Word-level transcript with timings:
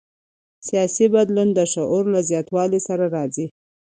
سیاسي 0.67 1.05
بدلون 1.15 1.49
د 1.53 1.59
شعور 1.73 2.03
له 2.13 2.19
زیاتوالي 2.29 2.79
سره 2.87 3.05
راځي 3.15 3.47